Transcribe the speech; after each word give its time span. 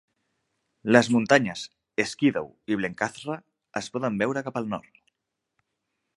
Les 0.95 1.09
muntanyes 1.15 1.65
Skiddaw 2.13 2.49
i 2.75 2.79
Blencathra 2.81 3.37
es 3.83 3.93
poden 3.97 4.19
veure 4.25 4.45
cap 4.49 4.61
al 4.63 4.71
nord. 4.77 5.01